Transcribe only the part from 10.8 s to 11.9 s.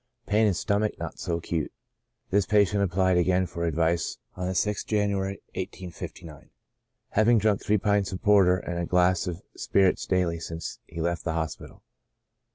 he left the hospital.